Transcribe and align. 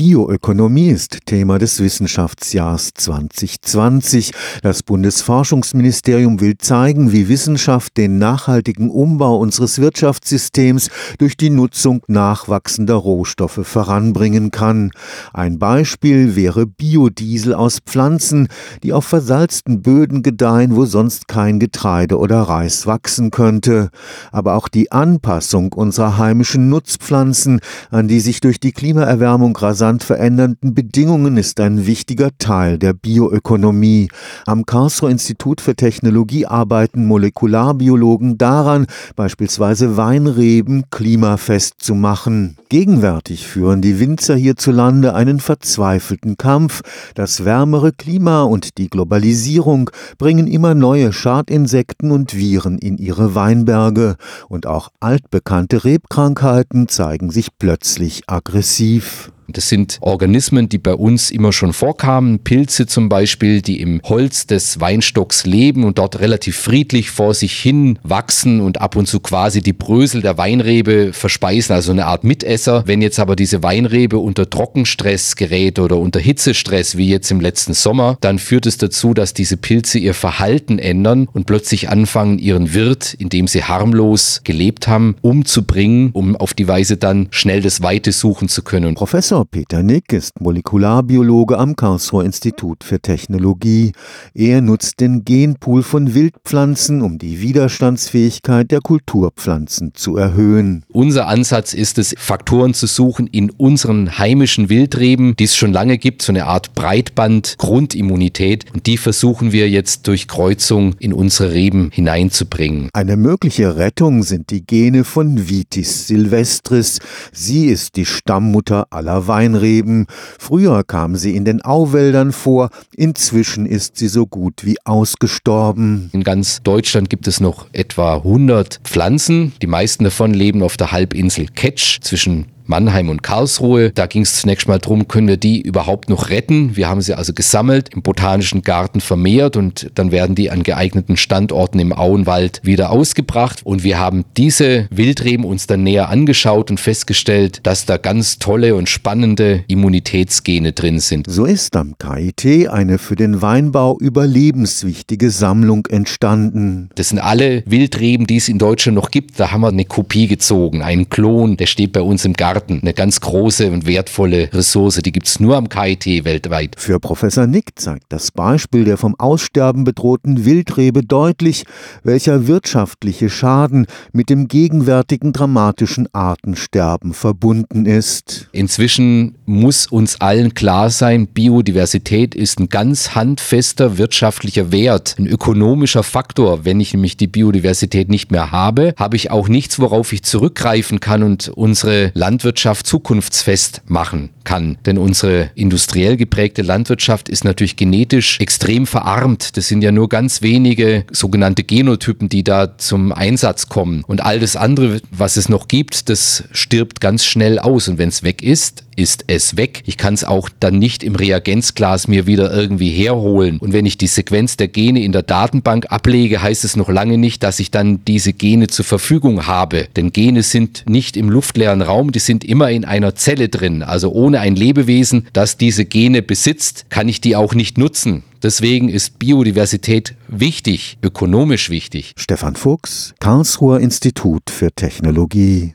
Bioökonomie 0.00 0.88
ist 0.88 1.26
Thema 1.26 1.58
des 1.58 1.78
Wissenschaftsjahrs 1.78 2.92
2020. 2.94 4.32
Das 4.62 4.82
Bundesforschungsministerium 4.82 6.40
will 6.40 6.56
zeigen, 6.56 7.12
wie 7.12 7.28
Wissenschaft 7.28 7.98
den 7.98 8.16
nachhaltigen 8.16 8.88
Umbau 8.88 9.36
unseres 9.36 9.78
Wirtschaftssystems 9.78 10.88
durch 11.18 11.36
die 11.36 11.50
Nutzung 11.50 12.00
nachwachsender 12.06 12.94
Rohstoffe 12.94 13.60
voranbringen 13.62 14.50
kann. 14.50 14.90
Ein 15.34 15.58
Beispiel 15.58 16.34
wäre 16.34 16.64
Biodiesel 16.64 17.52
aus 17.52 17.80
Pflanzen, 17.84 18.48
die 18.82 18.94
auf 18.94 19.04
versalzten 19.04 19.82
Böden 19.82 20.22
gedeihen, 20.22 20.76
wo 20.76 20.86
sonst 20.86 21.28
kein 21.28 21.60
Getreide 21.60 22.16
oder 22.16 22.40
Reis 22.40 22.86
wachsen 22.86 23.30
könnte. 23.30 23.90
Aber 24.32 24.54
auch 24.54 24.68
die 24.68 24.92
Anpassung 24.92 25.74
unserer 25.74 26.16
heimischen 26.16 26.70
Nutzpflanzen 26.70 27.60
an 27.90 28.08
die 28.08 28.20
sich 28.20 28.40
durch 28.40 28.60
die 28.60 28.72
Klimaerwärmung 28.72 29.54
rasant 29.58 29.89
verändernden 29.98 30.74
Bedingungen 30.74 31.36
ist 31.36 31.58
ein 31.58 31.86
wichtiger 31.86 32.30
Teil 32.38 32.78
der 32.78 32.92
Bioökonomie. 32.92 34.08
Am 34.46 34.64
Karlsruher 34.64 35.10
Institut 35.10 35.60
für 35.60 35.74
Technologie 35.74 36.46
arbeiten 36.46 37.06
Molekularbiologen 37.06 38.38
daran, 38.38 38.86
beispielsweise 39.16 39.96
Weinreben 39.96 40.84
klimafest 40.90 41.74
zu 41.78 41.94
machen. 41.94 42.56
Gegenwärtig 42.68 43.48
führen 43.48 43.82
die 43.82 43.98
Winzer 43.98 44.36
hierzulande 44.36 45.14
einen 45.14 45.40
verzweifelten 45.40 46.36
Kampf. 46.36 46.82
Das 47.16 47.44
wärmere 47.44 47.90
Klima 47.90 48.44
und 48.44 48.78
die 48.78 48.88
Globalisierung 48.88 49.90
bringen 50.18 50.46
immer 50.46 50.74
neue 50.74 51.12
Schadinsekten 51.12 52.12
und 52.12 52.36
Viren 52.36 52.78
in 52.78 52.96
ihre 52.98 53.34
Weinberge. 53.34 54.16
Und 54.48 54.66
auch 54.66 54.90
altbekannte 55.00 55.84
Rebkrankheiten 55.84 56.86
zeigen 56.86 57.30
sich 57.30 57.58
plötzlich 57.58 58.22
aggressiv. 58.28 59.29
Das 59.52 59.68
sind 59.68 59.98
Organismen, 60.00 60.68
die 60.68 60.78
bei 60.78 60.94
uns 60.94 61.30
immer 61.30 61.52
schon 61.52 61.72
vorkamen. 61.72 62.40
Pilze 62.40 62.86
zum 62.86 63.08
Beispiel, 63.08 63.62
die 63.62 63.80
im 63.80 64.00
Holz 64.04 64.46
des 64.46 64.80
Weinstocks 64.80 65.46
leben 65.46 65.84
und 65.84 65.98
dort 65.98 66.20
relativ 66.20 66.56
friedlich 66.56 67.10
vor 67.10 67.34
sich 67.34 67.54
hin 67.54 67.98
wachsen 68.02 68.60
und 68.60 68.80
ab 68.80 68.96
und 68.96 69.06
zu 69.06 69.20
quasi 69.20 69.62
die 69.62 69.72
Brösel 69.72 70.22
der 70.22 70.38
Weinrebe 70.38 71.12
verspeisen, 71.12 71.74
also 71.74 71.92
eine 71.92 72.06
Art 72.06 72.24
Mitesser. 72.24 72.84
Wenn 72.86 73.02
jetzt 73.02 73.18
aber 73.18 73.36
diese 73.36 73.62
Weinrebe 73.62 74.18
unter 74.18 74.48
Trockenstress 74.48 75.36
gerät 75.36 75.78
oder 75.78 75.96
unter 75.96 76.20
Hitzestress, 76.20 76.96
wie 76.96 77.08
jetzt 77.08 77.30
im 77.30 77.40
letzten 77.40 77.74
Sommer, 77.74 78.16
dann 78.20 78.38
führt 78.38 78.66
es 78.66 78.78
dazu, 78.78 79.14
dass 79.14 79.34
diese 79.34 79.56
Pilze 79.56 79.98
ihr 79.98 80.14
Verhalten 80.14 80.78
ändern 80.78 81.28
und 81.32 81.46
plötzlich 81.46 81.88
anfangen, 81.88 82.38
ihren 82.38 82.74
Wirt, 82.74 83.14
in 83.14 83.28
dem 83.28 83.46
sie 83.46 83.64
harmlos 83.64 84.40
gelebt 84.44 84.88
haben, 84.88 85.16
umzubringen, 85.20 86.10
um 86.12 86.36
auf 86.36 86.54
die 86.54 86.68
Weise 86.68 86.96
dann 86.96 87.28
schnell 87.30 87.62
das 87.62 87.82
Weite 87.82 88.12
suchen 88.12 88.48
zu 88.48 88.62
können. 88.62 88.94
Professor 88.94 89.39
Professor 89.40 89.50
Peter 89.50 89.82
Nick 89.82 90.12
ist 90.12 90.40
Molekularbiologe 90.40 91.56
am 91.56 91.74
Karlsruher 91.76 92.24
Institut 92.24 92.84
für 92.84 93.00
Technologie. 93.00 93.92
Er 94.34 94.60
nutzt 94.60 95.00
den 95.00 95.24
Genpool 95.24 95.82
von 95.82 96.14
Wildpflanzen, 96.14 97.00
um 97.00 97.18
die 97.18 97.40
Widerstandsfähigkeit 97.40 98.70
der 98.70 98.80
Kulturpflanzen 98.80 99.92
zu 99.94 100.16
erhöhen. 100.16 100.84
Unser 100.92 101.26
Ansatz 101.26 101.72
ist 101.72 101.98
es, 101.98 102.14
Faktoren 102.18 102.74
zu 102.74 102.86
suchen 102.86 103.26
in 103.28 103.50
unseren 103.50 104.18
heimischen 104.18 104.68
Wildreben, 104.68 105.34
die 105.38 105.44
es 105.44 105.56
schon 105.56 105.72
lange 105.72 105.96
gibt, 105.96 106.22
so 106.22 106.32
eine 106.32 106.46
Art 106.46 106.74
Breitband-Grundimmunität. 106.74 108.66
Und 108.74 108.86
die 108.86 108.98
versuchen 108.98 109.52
wir 109.52 109.70
jetzt 109.70 110.06
durch 110.06 110.28
Kreuzung 110.28 110.96
in 110.98 111.12
unsere 111.12 111.52
Reben 111.52 111.90
hineinzubringen. 111.92 112.90
Eine 112.92 113.16
mögliche 113.16 113.76
Rettung 113.76 114.22
sind 114.22 114.50
die 114.50 114.66
Gene 114.66 115.04
von 115.04 115.48
Vitis 115.48 116.08
silvestris. 116.08 116.98
Sie 117.32 117.66
ist 117.66 117.96
die 117.96 118.04
Stammmutter 118.04 118.86
aller 118.90 119.29
Weinreben. 119.30 120.06
Früher 120.40 120.82
kam 120.82 121.14
sie 121.14 121.36
in 121.36 121.44
den 121.44 121.62
Auwäldern 121.62 122.32
vor, 122.32 122.70
inzwischen 122.96 123.64
ist 123.64 123.96
sie 123.96 124.08
so 124.08 124.26
gut 124.26 124.64
wie 124.64 124.76
ausgestorben. 124.84 126.10
In 126.12 126.24
ganz 126.24 126.64
Deutschland 126.64 127.08
gibt 127.08 127.28
es 127.28 127.38
noch 127.38 127.68
etwa 127.72 128.16
100 128.16 128.80
Pflanzen. 128.82 129.52
Die 129.62 129.68
meisten 129.68 130.02
davon 130.02 130.34
leben 130.34 130.64
auf 130.64 130.76
der 130.76 130.90
Halbinsel 130.90 131.46
Ketsch 131.46 132.00
zwischen 132.00 132.46
Mannheim 132.70 133.10
und 133.10 133.22
Karlsruhe. 133.22 133.90
Da 133.90 134.06
ging 134.06 134.22
es 134.22 134.40
zunächst 134.40 134.68
mal 134.68 134.78
darum, 134.78 135.08
können 135.08 135.28
wir 135.28 135.36
die 135.36 135.60
überhaupt 135.60 136.08
noch 136.08 136.30
retten? 136.30 136.76
Wir 136.76 136.88
haben 136.88 137.02
sie 137.02 137.14
also 137.14 137.34
gesammelt, 137.34 137.90
im 137.92 138.00
Botanischen 138.00 138.62
Garten 138.62 139.00
vermehrt 139.00 139.56
und 139.56 139.90
dann 139.96 140.12
werden 140.12 140.36
die 140.36 140.50
an 140.50 140.62
geeigneten 140.62 141.16
Standorten 141.16 141.80
im 141.80 141.92
Auenwald 141.92 142.60
wieder 142.62 142.90
ausgebracht. 142.90 143.60
Und 143.64 143.82
wir 143.82 143.98
haben 143.98 144.24
diese 144.36 144.86
Wildreben 144.90 145.44
uns 145.44 145.66
dann 145.66 145.82
näher 145.82 146.08
angeschaut 146.08 146.70
und 146.70 146.78
festgestellt, 146.78 147.60
dass 147.64 147.86
da 147.86 147.96
ganz 147.96 148.38
tolle 148.38 148.76
und 148.76 148.88
spannende 148.88 149.64
Immunitätsgene 149.66 150.72
drin 150.72 151.00
sind. 151.00 151.26
So 151.28 151.44
ist 151.44 151.74
am 151.76 151.96
KIT 151.98 152.68
eine 152.68 152.98
für 152.98 153.16
den 153.16 153.42
Weinbau 153.42 153.98
überlebenswichtige 153.98 155.30
Sammlung 155.30 155.86
entstanden. 155.86 156.90
Das 156.94 157.08
sind 157.08 157.18
alle 157.18 157.64
Wildreben, 157.66 158.28
die 158.28 158.36
es 158.36 158.48
in 158.48 158.58
Deutschland 158.58 158.94
noch 158.94 159.10
gibt. 159.10 159.40
Da 159.40 159.50
haben 159.50 159.62
wir 159.62 159.68
eine 159.68 159.84
Kopie 159.84 160.28
gezogen, 160.28 160.82
einen 160.82 161.10
Klon, 161.10 161.56
der 161.56 161.66
steht 161.66 161.92
bei 161.92 162.02
uns 162.02 162.24
im 162.24 162.34
Garten 162.34 162.59
Garten. 162.60 162.80
Eine 162.82 162.94
ganz 162.94 163.20
große 163.20 163.70
und 163.70 163.86
wertvolle 163.86 164.50
Ressource, 164.52 165.00
die 165.02 165.12
gibt 165.12 165.26
es 165.26 165.40
nur 165.40 165.56
am 165.56 165.68
KIT 165.68 166.24
weltweit. 166.24 166.76
Für 166.78 167.00
Professor 167.00 167.46
Nick 167.46 167.78
zeigt 167.78 168.06
das 168.10 168.30
Beispiel 168.30 168.84
der 168.84 168.96
vom 168.96 169.14
Aussterben 169.18 169.84
bedrohten 169.84 170.44
Wildrebe 170.44 171.02
deutlich, 171.02 171.64
welcher 172.02 172.46
wirtschaftliche 172.46 173.30
Schaden 173.30 173.86
mit 174.12 174.30
dem 174.30 174.48
gegenwärtigen 174.48 175.32
dramatischen 175.32 176.08
Artensterben 176.12 177.14
verbunden 177.14 177.86
ist. 177.86 178.48
Inzwischen 178.52 179.36
muss 179.46 179.86
uns 179.86 180.20
allen 180.20 180.54
klar 180.54 180.90
sein, 180.90 181.26
Biodiversität 181.26 182.34
ist 182.34 182.60
ein 182.60 182.68
ganz 182.68 183.14
handfester 183.14 183.98
wirtschaftlicher 183.98 184.72
Wert, 184.72 185.16
ein 185.18 185.26
ökonomischer 185.26 186.02
Faktor. 186.02 186.64
Wenn 186.64 186.80
ich 186.80 186.92
nämlich 186.92 187.16
die 187.16 187.26
Biodiversität 187.26 188.08
nicht 188.08 188.30
mehr 188.30 188.50
habe, 188.50 188.94
habe 188.96 189.16
ich 189.16 189.30
auch 189.30 189.48
nichts, 189.48 189.78
worauf 189.78 190.12
ich 190.12 190.22
zurückgreifen 190.22 191.00
kann 191.00 191.22
und 191.22 191.48
unsere 191.48 192.10
Landwirtschaft 192.14 192.49
Landwirtschaft 192.50 192.84
zukunftsfest 192.88 193.82
machen 193.86 194.30
kann. 194.50 194.78
Denn 194.84 194.98
unsere 194.98 195.50
industriell 195.54 196.16
geprägte 196.16 196.62
Landwirtschaft 196.62 197.28
ist 197.28 197.44
natürlich 197.44 197.76
genetisch 197.76 198.40
extrem 198.40 198.84
verarmt. 198.84 199.56
Das 199.56 199.68
sind 199.68 199.80
ja 199.82 199.92
nur 199.92 200.08
ganz 200.08 200.42
wenige 200.42 201.04
sogenannte 201.12 201.62
Genotypen, 201.62 202.28
die 202.28 202.42
da 202.42 202.76
zum 202.76 203.12
Einsatz 203.12 203.68
kommen. 203.68 204.02
Und 204.08 204.24
all 204.24 204.40
das 204.40 204.56
andere, 204.56 205.02
was 205.12 205.36
es 205.36 205.48
noch 205.48 205.68
gibt, 205.68 206.08
das 206.08 206.42
stirbt 206.50 207.00
ganz 207.00 207.24
schnell 207.24 207.60
aus. 207.60 207.86
Und 207.86 207.98
wenn 207.98 208.08
es 208.08 208.24
weg 208.24 208.42
ist, 208.42 208.82
ist 209.00 209.24
es 209.28 209.56
weg. 209.56 209.82
Ich 209.86 209.96
kann 209.96 210.14
es 210.14 210.24
auch 210.24 210.48
dann 210.60 210.78
nicht 210.78 211.02
im 211.02 211.14
Reagenzglas 211.14 212.06
mir 212.06 212.26
wieder 212.26 212.52
irgendwie 212.52 212.90
herholen. 212.90 213.58
Und 213.58 213.72
wenn 213.72 213.86
ich 213.86 213.96
die 213.96 214.06
Sequenz 214.06 214.56
der 214.56 214.68
Gene 214.68 215.02
in 215.02 215.12
der 215.12 215.22
Datenbank 215.22 215.86
ablege, 215.90 216.42
heißt 216.42 216.64
es 216.64 216.76
noch 216.76 216.88
lange 216.88 217.16
nicht, 217.16 217.42
dass 217.42 217.60
ich 217.60 217.70
dann 217.70 218.04
diese 218.04 218.32
Gene 218.32 218.66
zur 218.66 218.84
Verfügung 218.84 219.46
habe. 219.46 219.88
Denn 219.96 220.12
Gene 220.12 220.42
sind 220.42 220.84
nicht 220.88 221.16
im 221.16 221.30
luftleeren 221.30 221.82
Raum, 221.82 222.12
die 222.12 222.18
sind 222.18 222.44
immer 222.44 222.70
in 222.70 222.84
einer 222.84 223.14
Zelle 223.14 223.48
drin. 223.48 223.82
Also 223.82 224.10
ein 224.40 224.56
Lebewesen, 224.56 225.28
das 225.32 225.56
diese 225.56 225.84
Gene 225.84 226.22
besitzt, 226.22 226.86
kann 226.88 227.08
ich 227.08 227.20
die 227.20 227.36
auch 227.36 227.54
nicht 227.54 227.78
nutzen. 227.78 228.24
Deswegen 228.42 228.88
ist 228.88 229.18
Biodiversität 229.18 230.14
wichtig, 230.26 230.96
ökonomisch 231.02 231.68
wichtig. 231.68 232.14
Stefan 232.16 232.56
Fuchs, 232.56 233.14
Karlsruher 233.20 233.80
Institut 233.80 234.48
für 234.48 234.72
Technologie. 234.72 235.68